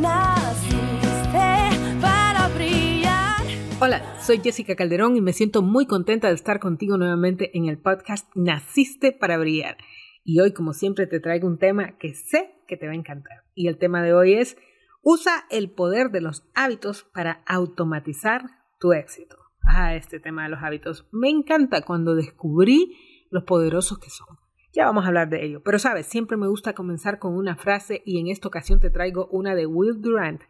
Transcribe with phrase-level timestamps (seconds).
[0.00, 3.42] Naciste para brillar.
[3.82, 7.78] Hola, soy Jessica Calderón y me siento muy contenta de estar contigo nuevamente en el
[7.78, 9.76] podcast Naciste para brillar.
[10.24, 13.44] Y hoy, como siempre, te traigo un tema que sé que te va a encantar.
[13.54, 14.56] Y el tema de hoy es,
[15.02, 18.44] usa el poder de los hábitos para automatizar
[18.78, 19.36] tu éxito.
[19.62, 22.96] Ah, este tema de los hábitos me encanta cuando descubrí
[23.30, 24.38] los poderosos que son.
[24.72, 25.62] Ya vamos a hablar de ello.
[25.64, 29.26] Pero sabes, siempre me gusta comenzar con una frase y en esta ocasión te traigo
[29.32, 30.42] una de Will Durant.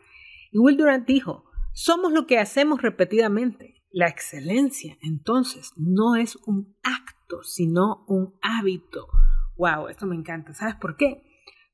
[0.53, 3.77] Y Will Durant dijo, somos lo que hacemos repetidamente.
[3.93, 9.09] La excelencia, entonces, no es un acto, sino un hábito.
[9.57, 10.53] Wow, esto me encanta.
[10.53, 11.25] ¿Sabes por qué?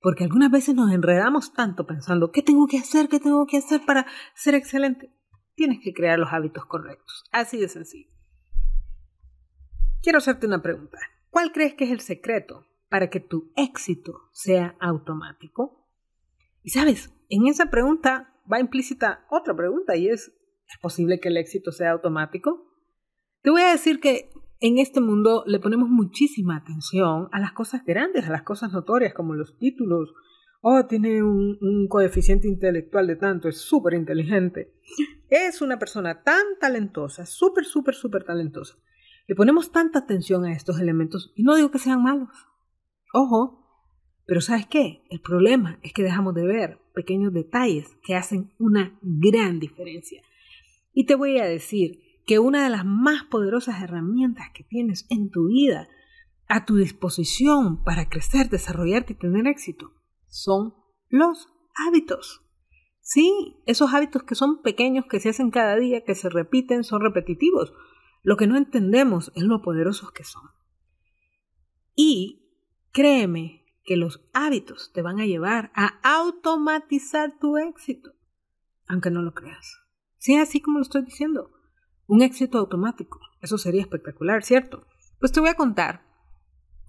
[0.00, 3.08] Porque algunas veces nos enredamos tanto pensando, ¿qué tengo que hacer?
[3.08, 5.12] ¿Qué tengo que hacer para ser excelente?
[5.56, 7.24] Tienes que crear los hábitos correctos.
[7.32, 8.10] Así de sencillo.
[10.02, 10.98] Quiero hacerte una pregunta.
[11.30, 15.86] ¿Cuál crees que es el secreto para que tu éxito sea automático?
[16.62, 20.32] Y sabes, en esa pregunta va implícita otra pregunta y es,
[20.68, 22.66] ¿es posible que el éxito sea automático?
[23.42, 27.84] Te voy a decir que en este mundo le ponemos muchísima atención a las cosas
[27.84, 30.14] grandes, a las cosas notorias como los títulos.
[30.62, 34.74] Oh, tiene un, coeficiente intelectual de tanto, es súper inteligente.
[35.28, 38.76] Es una persona tan talentosa, súper, súper, súper talentosa.
[39.26, 42.30] Le ponemos tanta atención a estos elementos y no digo que sean malos.
[43.12, 43.66] Ojo,
[44.26, 45.04] pero ¿sabes qué?
[45.10, 50.22] El problema es que dejamos de ver pequeños detalles que hacen una gran diferencia.
[50.92, 55.30] Y te voy a decir que una de las más poderosas herramientas que tienes en
[55.30, 55.88] tu vida
[56.48, 59.92] a tu disposición para crecer, desarrollarte y tener éxito
[60.28, 60.74] son
[61.08, 61.48] los
[61.86, 62.42] hábitos.
[63.00, 67.00] Sí, esos hábitos que son pequeños, que se hacen cada día, que se repiten, son
[67.00, 67.72] repetitivos.
[68.26, 70.50] Lo que no entendemos es lo poderosos que son.
[71.94, 72.42] Y
[72.90, 78.14] créeme que los hábitos te van a llevar a automatizar tu éxito,
[78.88, 79.80] aunque no lo creas.
[80.18, 81.52] Sí, así como lo estoy diciendo.
[82.08, 83.20] Un éxito automático.
[83.42, 84.88] Eso sería espectacular, ¿cierto?
[85.20, 86.02] Pues te voy a contar,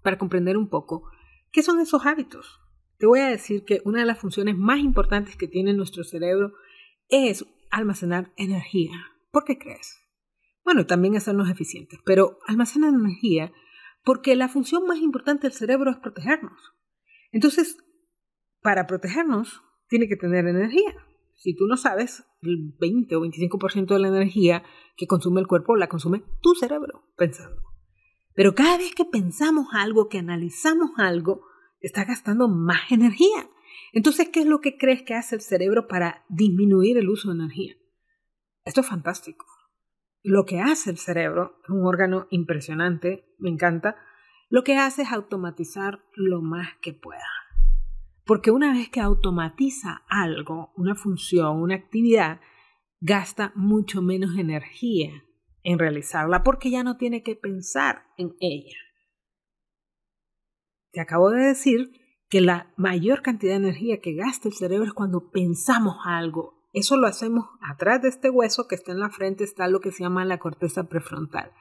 [0.02, 1.12] para comprender un poco,
[1.52, 2.60] qué son esos hábitos.
[2.98, 6.54] Te voy a decir que una de las funciones más importantes que tiene nuestro cerebro
[7.10, 9.06] es almacenar energía.
[9.30, 10.07] ¿Por qué crees?
[10.68, 13.54] Bueno, también hacernos eficientes, pero almacenan energía
[14.04, 16.60] porque la función más importante del cerebro es protegernos.
[17.32, 17.78] Entonces,
[18.62, 20.94] para protegernos, tiene que tener energía.
[21.36, 24.62] Si tú no sabes, el 20 o 25% de la energía
[24.98, 27.62] que consume el cuerpo la consume tu cerebro pensando.
[28.36, 31.46] Pero cada vez que pensamos algo, que analizamos algo,
[31.80, 33.50] está gastando más energía.
[33.94, 37.36] Entonces, ¿qué es lo que crees que hace el cerebro para disminuir el uso de
[37.36, 37.74] energía?
[38.66, 39.46] Esto es fantástico
[40.28, 43.96] lo que hace el cerebro, es un órgano impresionante, me encanta,
[44.50, 47.24] lo que hace es automatizar lo más que pueda.
[48.26, 52.42] Porque una vez que automatiza algo, una función, una actividad,
[53.00, 55.24] gasta mucho menos energía
[55.64, 58.78] en realizarla porque ya no tiene que pensar en ella.
[60.92, 61.92] Te acabo de decir
[62.28, 66.98] que la mayor cantidad de energía que gasta el cerebro es cuando pensamos algo, eso
[66.98, 70.04] lo hacemos atrás de este hueso que está en la frente, está lo que se
[70.04, 71.52] llama la corteza prefrontal.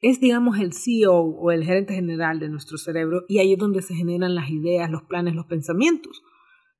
[0.00, 3.82] Es, digamos, el CEO o el gerente general de nuestro cerebro y ahí es donde
[3.82, 6.22] se generan las ideas, los planes, los pensamientos.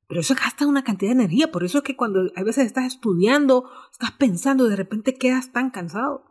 [0.09, 2.87] Pero eso gasta una cantidad de energía, por eso es que cuando a veces estás
[2.87, 6.25] estudiando, estás pensando, de repente quedas tan cansado.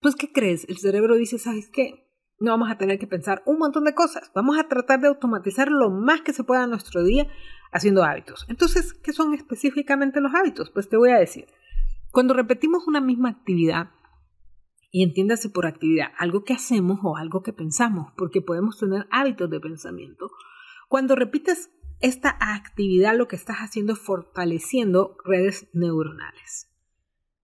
[0.00, 0.68] Pues, ¿qué crees?
[0.68, 2.11] El cerebro dice, ¿sabes qué?
[2.42, 4.30] No vamos a tener que pensar un montón de cosas.
[4.34, 7.28] Vamos a tratar de automatizar lo más que se pueda nuestro día
[7.70, 8.44] haciendo hábitos.
[8.48, 10.70] Entonces, ¿qué son específicamente los hábitos?
[10.70, 11.46] Pues te voy a decir,
[12.10, 13.90] cuando repetimos una misma actividad,
[14.90, 19.48] y entiéndase por actividad, algo que hacemos o algo que pensamos, porque podemos tener hábitos
[19.48, 20.30] de pensamiento,
[20.88, 21.70] cuando repites
[22.00, 26.71] esta actividad lo que estás haciendo es fortaleciendo redes neuronales.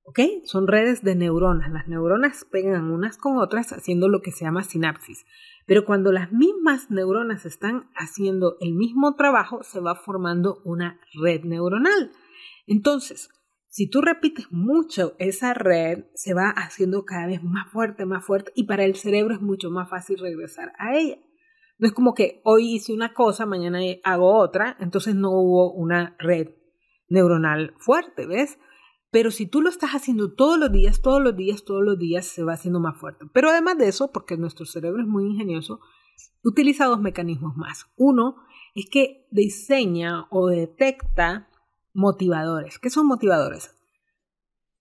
[0.08, 0.20] ¿Ok?
[0.44, 1.70] Son redes de neuronas.
[1.70, 5.26] Las neuronas pegan unas con otras haciendo lo que se llama sinapsis.
[5.66, 11.44] Pero cuando las mismas neuronas están haciendo el mismo trabajo, se va formando una red
[11.44, 12.10] neuronal.
[12.66, 13.28] Entonces,
[13.68, 18.50] si tú repites mucho esa red, se va haciendo cada vez más fuerte, más fuerte,
[18.54, 21.18] y para el cerebro es mucho más fácil regresar a ella.
[21.76, 26.16] No es como que hoy hice una cosa, mañana hago otra, entonces no hubo una
[26.18, 26.48] red
[27.10, 28.58] neuronal fuerte, ¿ves?
[29.10, 32.26] Pero si tú lo estás haciendo todos los días, todos los días, todos los días,
[32.26, 33.24] se va haciendo más fuerte.
[33.32, 35.80] Pero además de eso, porque nuestro cerebro es muy ingenioso,
[36.44, 37.86] utiliza dos mecanismos más.
[37.96, 38.36] Uno
[38.74, 41.48] es que diseña o detecta
[41.94, 42.78] motivadores.
[42.78, 43.74] ¿Qué son motivadores?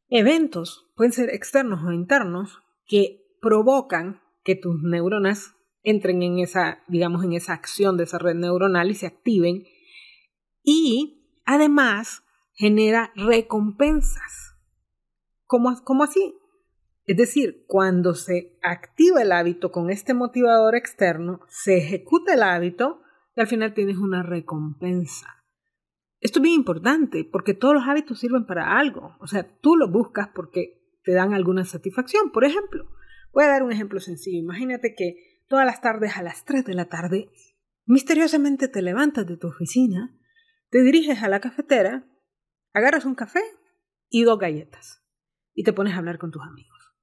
[0.10, 7.24] Eventos, pueden ser externos o internos, que provocan que tus neuronas entren en esa, digamos,
[7.24, 9.64] en esa acción de esa red neuronal y se activen.
[10.64, 12.24] Y además
[12.58, 14.56] genera recompensas.
[15.46, 16.36] ¿Cómo, ¿Cómo, así?
[17.06, 23.02] Es decir, cuando se activa el hábito con este motivador externo, se ejecuta el hábito
[23.36, 25.28] y al final tienes una recompensa.
[26.20, 29.16] Esto es bien importante porque todos los hábitos sirven para algo.
[29.22, 32.32] O sea, tú lo buscas porque te dan alguna satisfacción.
[32.32, 32.90] Por ejemplo,
[33.32, 34.40] voy a dar un ejemplo sencillo.
[34.40, 37.30] Imagínate que todas las tardes a las 3 de la tarde,
[37.86, 40.18] misteriosamente te levantas de tu oficina,
[40.72, 42.06] te diriges a la cafetera,
[42.78, 43.42] agarras un café
[44.10, 45.04] y dos galletas
[45.54, 46.94] y te pones a hablar con tus amigos.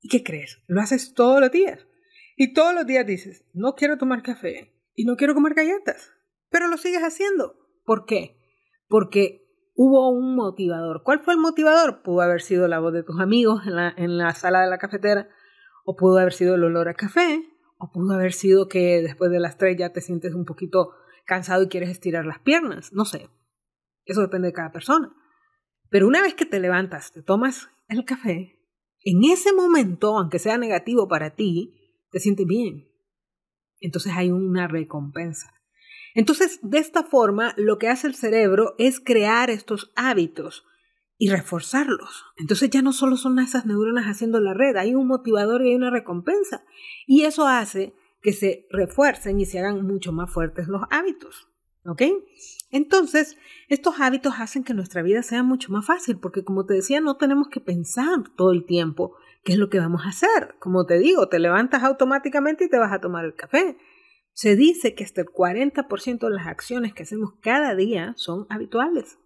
[0.00, 0.62] ¿Y qué crees?
[0.66, 1.86] Lo haces todos los días.
[2.36, 6.12] Y todos los días dices, no quiero tomar café y no quiero comer galletas.
[6.50, 7.56] Pero lo sigues haciendo.
[7.84, 8.38] ¿Por qué?
[8.88, 11.02] Porque hubo un motivador.
[11.02, 12.02] ¿Cuál fue el motivador?
[12.02, 14.78] Pudo haber sido la voz de tus amigos en la, en la sala de la
[14.78, 15.28] cafetera,
[15.84, 17.42] o pudo haber sido el olor a café,
[17.78, 20.90] o pudo haber sido que después de las tres ya te sientes un poquito
[21.24, 22.92] cansado y quieres estirar las piernas.
[22.92, 23.30] No sé.
[24.06, 25.14] Eso depende de cada persona.
[25.90, 28.56] Pero una vez que te levantas, te tomas el café,
[29.08, 32.88] en ese momento, aunque sea negativo para ti, te sientes bien.
[33.78, 35.54] Entonces hay una recompensa.
[36.16, 40.64] Entonces, de esta forma, lo que hace el cerebro es crear estos hábitos
[41.18, 42.24] y reforzarlos.
[42.36, 45.76] Entonces ya no solo son esas neuronas haciendo la red, hay un motivador y hay
[45.76, 46.64] una recompensa.
[47.06, 51.48] Y eso hace que se refuercen y se hagan mucho más fuertes los hábitos.
[51.86, 52.02] ¿Ok?
[52.70, 53.36] Entonces,
[53.68, 57.16] estos hábitos hacen que nuestra vida sea mucho más fácil, porque como te decía, no
[57.16, 60.56] tenemos que pensar todo el tiempo qué es lo que vamos a hacer.
[60.58, 63.76] Como te digo, te levantas automáticamente y te vas a tomar el café.
[64.32, 69.18] Se dice que hasta el 40% de las acciones que hacemos cada día son habituales.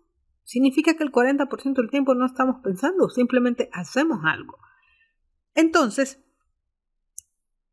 [0.45, 4.59] Significa que el 40% del tiempo no estamos pensando, simplemente hacemos algo.
[5.55, 6.23] Entonces,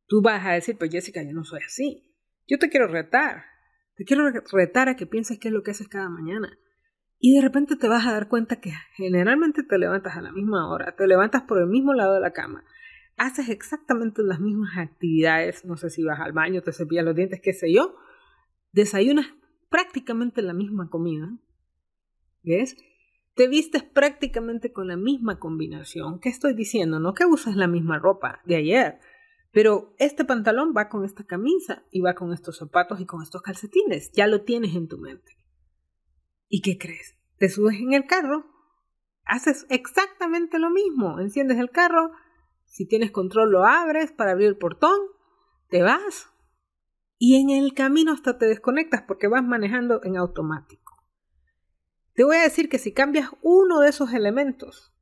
[0.08, 2.16] tú vas a decir, pues Jessica, yo no soy así.
[2.48, 3.44] Yo te quiero retar.
[3.98, 6.58] Te quiero retar a que pienses qué es lo que haces cada mañana.
[7.20, 10.70] Y de repente te vas a dar cuenta que generalmente te levantas a la misma
[10.70, 12.64] hora, te levantas por el mismo lado de la cama,
[13.18, 17.42] haces exactamente las mismas actividades, no sé si vas al baño, te cepillas los dientes,
[17.42, 17.96] qué sé yo,
[18.72, 19.34] desayunas
[19.70, 21.36] prácticamente la misma comida,
[22.44, 22.78] ¿ves?
[23.34, 26.20] Te vistes prácticamente con la misma combinación.
[26.20, 27.00] ¿Qué estoy diciendo?
[27.00, 29.00] No que usas la misma ropa de ayer,
[29.58, 33.42] pero este pantalón va con esta camisa y va con estos zapatos y con estos
[33.42, 34.12] calcetines.
[34.12, 35.36] Ya lo tienes en tu mente.
[36.48, 37.16] ¿Y qué crees?
[37.40, 38.46] Te subes en el carro,
[39.26, 41.20] haces exactamente lo mismo.
[41.20, 42.12] Enciendes el carro,
[42.66, 45.00] si tienes control lo abres para abrir el portón,
[45.70, 46.30] te vas.
[47.18, 51.04] Y en el camino hasta te desconectas porque vas manejando en automático.
[52.14, 54.94] Te voy a decir que si cambias uno de esos elementos,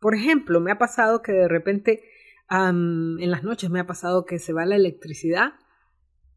[0.00, 2.02] por ejemplo, me ha pasado que de repente
[2.50, 5.52] en las noches me ha pasado que se va la electricidad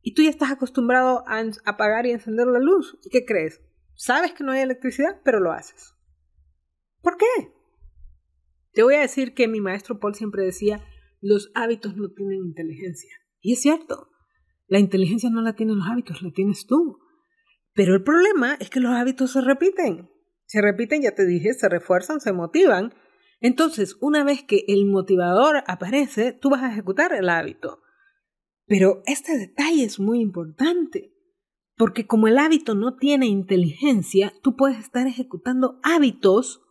[0.01, 2.97] y tú ya estás acostumbrado a apagar y encender la luz.
[3.03, 3.61] ¿Y qué crees?
[3.95, 5.93] Sabes que no hay electricidad, pero lo haces.
[7.01, 7.53] ¿Por qué?
[8.73, 10.83] Te voy a decir que mi maestro Paul siempre decía,
[11.19, 13.11] los hábitos no tienen inteligencia.
[13.41, 14.09] Y es cierto,
[14.67, 16.99] la inteligencia no la tienen los hábitos, la tienes tú.
[17.73, 20.09] Pero el problema es que los hábitos se repiten.
[20.45, 22.93] Se repiten, ya te dije, se refuerzan, se motivan
[23.41, 27.81] entonces, una vez que el motivador aparece, tú vas a ejecutar el hábito.
[28.67, 31.11] Pero este detalle es muy importante,
[31.75, 36.61] porque como el hábito no tiene inteligencia, tú puedes estar ejecutando hábitos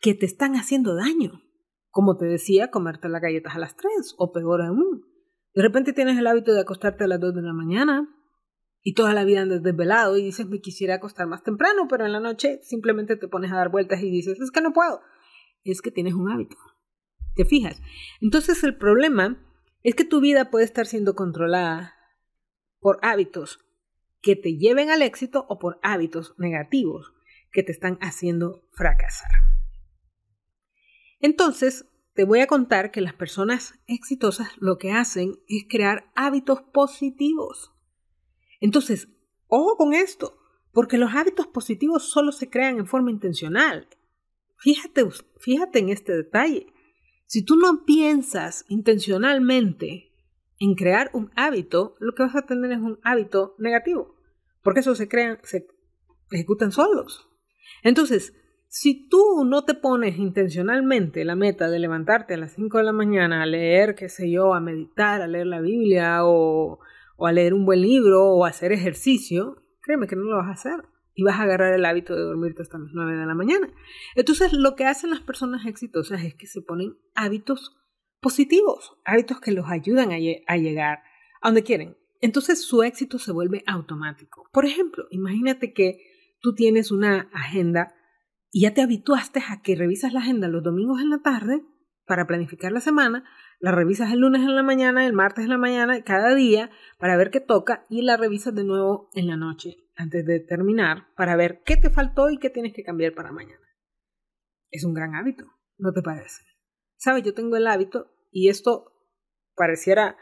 [0.00, 1.42] que te están haciendo daño.
[1.90, 5.04] Como te decía, comerte las galletas a las 3 o peor aún.
[5.52, 8.08] De repente tienes el hábito de acostarte a las 2 de la mañana
[8.82, 12.12] y toda la vida andas desvelado y dices me quisiera acostar más temprano, pero en
[12.12, 15.00] la noche simplemente te pones a dar vueltas y dices es que no puedo
[15.64, 16.56] es que tienes un hábito.
[17.34, 17.80] ¿Te fijas?
[18.20, 19.44] Entonces el problema
[19.82, 21.94] es que tu vida puede estar siendo controlada
[22.80, 23.60] por hábitos
[24.20, 27.12] que te lleven al éxito o por hábitos negativos
[27.52, 29.30] que te están haciendo fracasar.
[31.20, 36.62] Entonces, te voy a contar que las personas exitosas lo que hacen es crear hábitos
[36.62, 37.72] positivos.
[38.60, 39.08] Entonces,
[39.46, 40.38] ojo con esto,
[40.72, 43.88] porque los hábitos positivos solo se crean en forma intencional.
[44.60, 45.06] Fíjate,
[45.38, 46.66] fíjate en este detalle.
[47.26, 50.12] Si tú no piensas intencionalmente
[50.58, 54.16] en crear un hábito, lo que vas a tener es un hábito negativo,
[54.62, 55.66] porque eso se crean, se
[56.30, 57.28] ejecutan solos.
[57.82, 58.34] Entonces,
[58.68, 62.92] si tú no te pones intencionalmente la meta de levantarte a las 5 de la
[62.92, 66.80] mañana a leer, qué sé yo, a meditar, a leer la Biblia o,
[67.16, 70.48] o a leer un buen libro o a hacer ejercicio, créeme que no lo vas
[70.48, 70.84] a hacer
[71.20, 73.68] y vas a agarrar el hábito de dormirte hasta las 9 de la mañana.
[74.14, 77.76] Entonces, lo que hacen las personas exitosas es que se ponen hábitos
[78.22, 81.02] positivos, hábitos que los ayudan a, a llegar
[81.42, 81.98] a donde quieren.
[82.22, 84.48] Entonces, su éxito se vuelve automático.
[84.50, 85.98] Por ejemplo, imagínate que
[86.40, 87.94] tú tienes una agenda
[88.50, 91.62] y ya te habituaste a que revisas la agenda los domingos en la tarde
[92.06, 93.24] para planificar la semana,
[93.58, 97.18] la revisas el lunes en la mañana, el martes en la mañana, cada día para
[97.18, 101.36] ver qué toca y la revisas de nuevo en la noche antes de terminar para
[101.36, 103.60] ver qué te faltó y qué tienes que cambiar para mañana.
[104.70, 105.44] Es un gran hábito,
[105.78, 106.42] ¿no te parece?
[106.96, 108.92] Sabes, yo tengo el hábito y esto
[109.54, 110.16] pareciera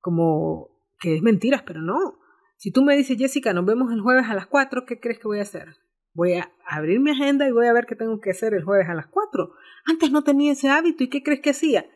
[0.00, 2.18] como que es mentiras, pero no.
[2.56, 5.28] Si tú me dices, Jessica, nos vemos el jueves a las 4, ¿qué crees que
[5.28, 5.76] voy a hacer?
[6.14, 8.88] Voy a abrir mi agenda y voy a ver qué tengo que hacer el jueves
[8.88, 9.52] a las 4.
[9.86, 11.86] Antes no tenía ese hábito y ¿qué crees que hacía?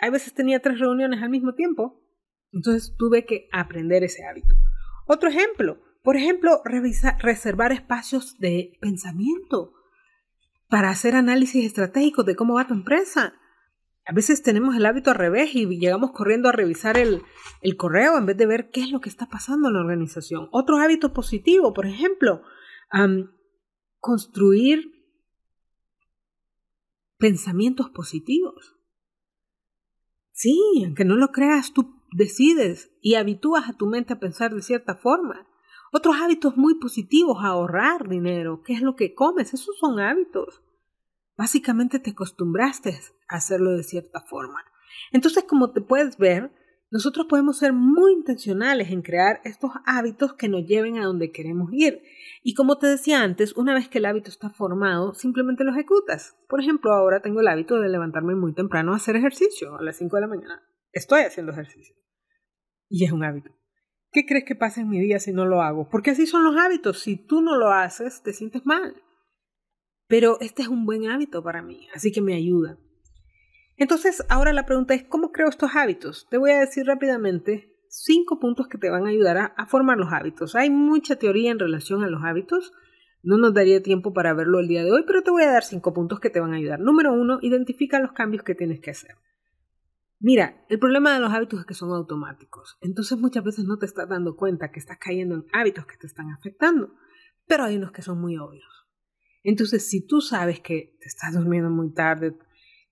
[0.00, 2.02] A veces tenía tres reuniones al mismo tiempo.
[2.52, 4.54] Entonces tuve que aprender ese hábito.
[5.06, 6.62] Otro ejemplo, por ejemplo,
[7.18, 9.74] reservar espacios de pensamiento
[10.66, 13.34] para hacer análisis estratégicos de cómo va tu empresa.
[14.06, 17.20] A veces tenemos el hábito al revés y llegamos corriendo a revisar el,
[17.76, 20.48] correo en vez de ver qué es lo que está pasando en la organización.
[20.50, 22.40] Otro hábito positivo, por ejemplo,
[23.98, 24.90] construir
[27.18, 28.78] pensamientos positivos.
[30.32, 34.62] Sí, aunque no lo creas, tú decides y habitúas a tu mente a pensar de
[34.62, 35.47] cierta forma.
[35.92, 40.62] Otros hábitos muy positivos, ahorrar dinero, qué es lo que comes, esos son hábitos.
[41.36, 44.64] Básicamente te acostumbraste a hacerlo de cierta forma.
[45.12, 46.50] Entonces, como te puedes ver,
[46.90, 51.68] nosotros podemos ser muy intencionales en crear estos hábitos que nos lleven a donde queremos
[51.72, 52.02] ir.
[52.42, 56.36] Y como te decía antes, una vez que el hábito está formado, simplemente lo ejecutas.
[56.48, 59.98] Por ejemplo, ahora tengo el hábito de levantarme muy temprano a hacer ejercicio a las
[59.98, 60.62] 5 de la mañana.
[60.92, 61.94] Estoy haciendo ejercicio.
[62.88, 63.57] Y es un hábito.
[64.10, 65.88] ¿Qué crees que pasa en mi día si no lo hago?
[65.90, 67.00] Porque así son los hábitos.
[67.00, 69.02] Si tú no lo haces, te sientes mal.
[70.06, 72.78] Pero este es un buen hábito para mí, así que me ayuda.
[73.76, 76.26] Entonces, ahora la pregunta es, ¿cómo creo estos hábitos?
[76.30, 80.12] Te voy a decir rápidamente cinco puntos que te van a ayudar a, formar los
[80.12, 80.54] hábitos.
[80.54, 82.72] Hay mucha teoría en relación a los hábitos.
[83.22, 85.64] No nos daría tiempo para verlo el día de hoy, pero te voy a dar
[85.64, 86.80] cinco puntos que te van a ayudar.
[86.80, 89.16] Número uno, identifica los cambios que tienes que hacer.
[90.20, 92.76] Mira, el problema de los hábitos es que son automáticos.
[92.80, 96.06] Entonces muchas veces no te estás dando cuenta que estás cayendo en hábitos que te
[96.06, 96.92] están afectando.
[97.46, 98.88] Pero hay unos que son muy obvios.
[99.44, 102.36] Entonces, si tú sabes que te estás durmiendo muy tarde,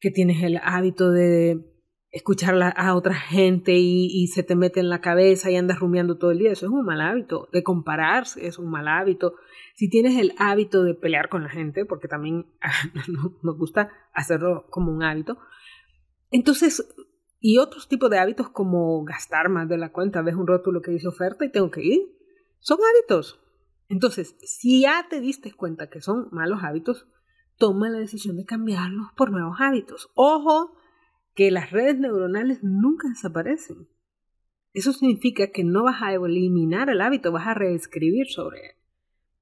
[0.01, 1.73] que tienes el hábito de
[2.13, 6.31] escuchar a otra gente y, se te mete en la cabeza y andas rumiando todo
[6.31, 7.49] el día, eso es un mal hábito.
[7.53, 9.35] De compararse es un mal hábito.
[9.75, 12.47] Si tienes el hábito de pelear con la gente, porque también
[13.43, 15.39] nos gusta hacerlo como un hábito,
[16.31, 16.87] entonces,
[17.39, 20.91] y otros tipos de hábitos como gastar más de la cuenta, ves un rótulo que
[20.91, 22.01] dice oferta y tengo que ir,
[22.61, 23.41] son hábitos.
[23.89, 27.07] Entonces, si ya te diste cuenta que son malos hábitos,
[27.57, 30.11] toma la decisión de cambiarlos por nuevos hábitos.
[30.15, 30.77] Ojo,
[31.35, 33.89] que las redes neuronales nunca desaparecen.
[34.73, 38.73] Eso significa que no vas a eliminar el hábito, vas a reescribir sobre él.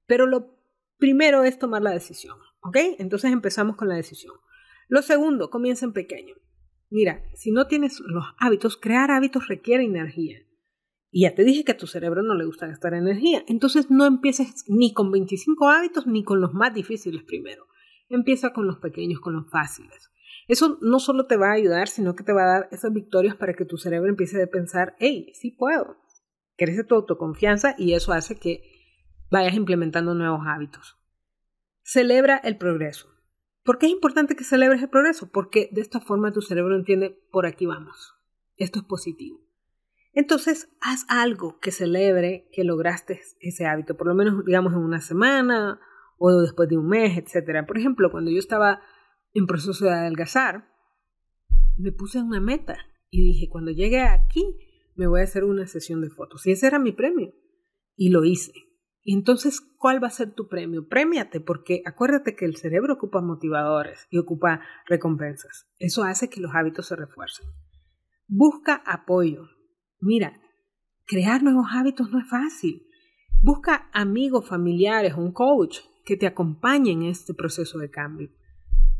[0.05, 0.55] Pero lo
[0.97, 2.77] primero es tomar la decisión, ¿ok?
[2.99, 4.35] Entonces empezamos con la decisión.
[4.87, 6.35] Lo segundo, comienza en pequeño.
[6.89, 10.39] Mira, si no tienes los hábitos, crear hábitos requiere energía.
[11.11, 13.43] Y ya te dije que a tu cerebro no le gusta gastar energía.
[13.47, 17.67] Entonces no empieces ni con 25 hábitos ni con los más difíciles primero.
[18.09, 20.11] Empieza con los pequeños, con los fáciles.
[20.47, 23.35] Eso no solo te va a ayudar, sino que te va a dar esas victorias
[23.35, 25.97] para que tu cerebro empiece a pensar, hey, sí puedo.
[26.57, 28.61] Crece tu autoconfianza y eso hace que
[29.31, 30.97] vayas implementando nuevos hábitos.
[31.81, 33.14] Celebra el progreso.
[33.65, 35.31] ¿Por qué es importante que celebres el progreso?
[35.31, 38.13] Porque de esta forma tu cerebro entiende, por aquí vamos.
[38.57, 39.41] Esto es positivo.
[40.13, 45.01] Entonces, haz algo que celebre que lograste ese hábito, por lo menos, digamos, en una
[45.01, 45.79] semana
[46.19, 47.65] o después de un mes, etc.
[47.65, 48.81] Por ejemplo, cuando yo estaba
[49.33, 50.69] en proceso de adelgazar,
[51.75, 52.77] me puse una meta
[53.09, 54.45] y dije, cuando llegue aquí,
[54.95, 56.45] me voy a hacer una sesión de fotos.
[56.45, 57.33] Y ese era mi premio.
[57.95, 58.53] Y lo hice.
[59.07, 60.87] Y entonces, ¿cuál va a ser tu premio?
[60.87, 65.69] Premiate, porque acuérdate que el cerebro ocupa motivadores y ocupa recompensas.
[65.77, 67.45] Eso hace que los hábitos se refuercen.
[68.27, 69.47] Busca apoyo.
[69.99, 70.41] Mira,
[71.05, 72.87] crear nuevos hábitos no es fácil.
[73.43, 78.31] Busca amigos, familiares, un coach que te acompañen en este proceso de cambio.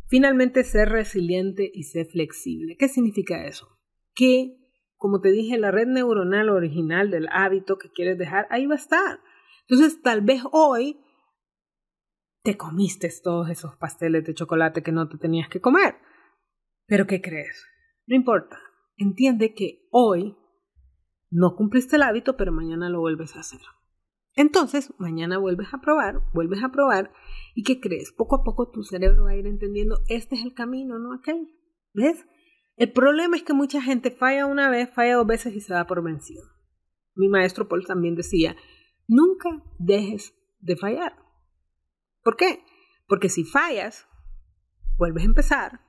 [0.08, 2.78] Finalmente, ser resiliente y ser flexible.
[2.78, 3.80] ¿Qué significa eso?
[4.14, 4.56] Que,
[4.98, 8.78] como te dije, la red neuronal original del hábito que quieres dejar, ahí va a
[8.78, 9.20] estar.
[9.68, 11.00] Entonces, tal vez hoy
[12.44, 15.96] te comiste todos esos pasteles de chocolate que no te tenías que comer.
[16.86, 17.66] Pero ¿qué crees?
[18.06, 18.60] No importa.
[18.98, 20.38] Entiende que hoy
[21.32, 23.60] no cumpliste el hábito, pero mañana lo vuelves a hacer.
[24.36, 27.12] Entonces, mañana vuelves a probar, vuelves a probar,
[27.56, 28.12] ¿y qué crees?
[28.12, 31.48] Poco a poco tu cerebro va a ir entendiendo, este es el camino, no aquel.
[31.94, 32.26] ¿Ves?
[32.76, 35.88] El problema es que mucha gente falla una vez, falla dos veces y se da
[35.88, 36.44] por vencido.
[37.16, 38.58] Mi maestro Paul también decía,
[39.08, 41.16] nunca dejes de fallar.
[42.24, 42.64] ¿Por qué?
[43.08, 44.08] Porque si fallas,
[44.98, 45.82] vuelves a empezar.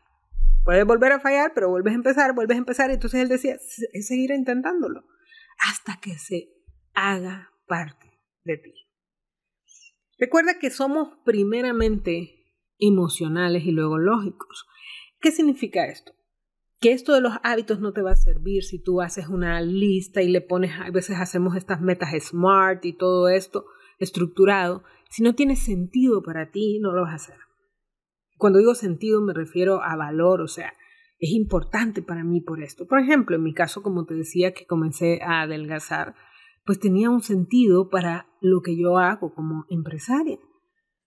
[0.64, 2.90] Puedes volver a fallar, pero vuelves a empezar, vuelves a empezar.
[2.90, 5.04] Y entonces él decía, es seguir intentándolo
[5.58, 6.48] hasta que se
[6.94, 8.74] haga parte de ti.
[10.18, 12.36] Recuerda que somos primeramente
[12.78, 14.66] emocionales y luego lógicos.
[15.20, 16.15] ¿Qué significa esto?
[16.80, 20.22] Que esto de los hábitos no te va a servir si tú haces una lista
[20.22, 23.64] y le pones, a veces hacemos estas metas smart y todo esto
[23.98, 24.84] estructurado.
[25.08, 27.38] Si no tiene sentido para ti, no lo vas a hacer.
[28.36, 30.74] Cuando digo sentido me refiero a valor, o sea,
[31.18, 32.86] es importante para mí por esto.
[32.86, 36.14] Por ejemplo, en mi caso, como te decía, que comencé a adelgazar,
[36.64, 40.38] pues tenía un sentido para lo que yo hago como empresaria.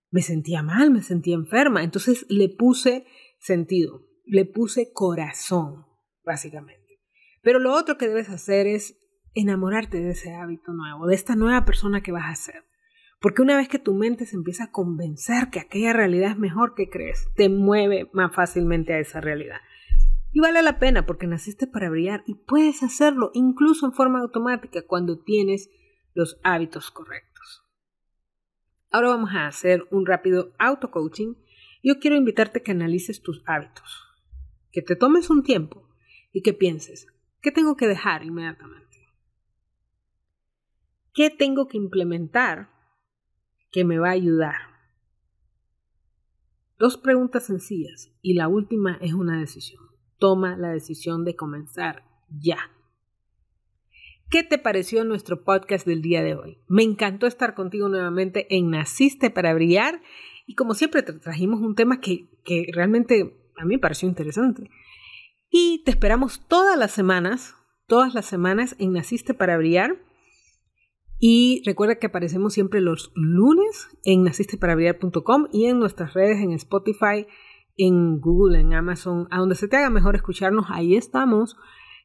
[0.10, 3.06] Me sentía mal, me sentía enferma, entonces le puse
[3.38, 5.86] sentido, le puse corazón,
[6.24, 7.02] básicamente.
[7.42, 8.98] Pero lo otro que debes hacer es
[9.34, 12.64] enamorarte de ese hábito nuevo, de esta nueva persona que vas a ser.
[13.20, 16.74] Porque una vez que tu mente se empieza a convencer que aquella realidad es mejor
[16.74, 19.60] que crees, te mueve más fácilmente a esa realidad.
[20.32, 24.86] Y vale la pena porque naciste para brillar y puedes hacerlo incluso en forma automática
[24.86, 25.70] cuando tienes
[26.14, 27.66] los hábitos correctos.
[28.92, 31.34] Ahora vamos a hacer un rápido auto-coaching.
[31.84, 34.09] Yo quiero invitarte a que analices tus hábitos,
[34.72, 35.90] que te tomes un tiempo
[36.32, 37.08] y que pienses,
[37.42, 39.08] ¿qué tengo que dejar inmediatamente?
[41.14, 42.70] ¿Qué tengo que implementar
[43.72, 44.56] que me va a ayudar?
[46.78, 52.58] Dos preguntas sencillas y la última es una decisión toma la decisión de comenzar ya.
[54.30, 56.60] ¿Qué te pareció nuestro podcast del día de hoy?
[56.68, 60.02] Me encantó estar contigo nuevamente en Naciste para Brillar
[60.46, 64.70] y como siempre te trajimos un tema que, que realmente a mí pareció interesante.
[65.50, 67.56] Y te esperamos todas las semanas,
[67.88, 69.98] todas las semanas en Naciste para Brillar.
[71.20, 77.28] Y recuerda que aparecemos siempre los lunes en nacisteparaBrillar.com y en nuestras redes en Spotify,
[77.76, 81.58] en Google, en Amazon, a donde se te haga mejor escucharnos, ahí estamos.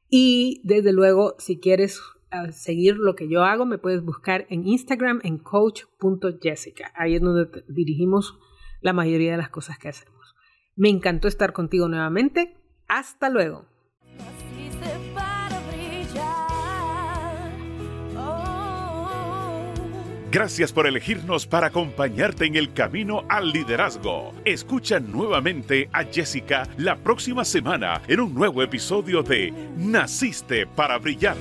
[0.08, 2.00] Y desde luego, si quieres
[2.30, 6.92] ah, seguir lo que yo hago, me puedes buscar en Instagram en coach.jessica.
[6.96, 8.38] Ahí es donde dirigimos
[8.80, 10.23] la mayoría de las cosas que hacemos.
[10.76, 12.56] Me encantó estar contigo nuevamente.
[12.88, 13.66] Hasta luego.
[20.34, 24.34] Gracias por elegirnos para acompañarte en el camino al liderazgo.
[24.44, 31.36] Escucha nuevamente a Jessica la próxima semana en un nuevo episodio de Naciste para Brillar.